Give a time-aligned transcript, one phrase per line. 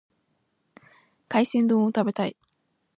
[1.29, 2.35] 海鮮丼を食べたい。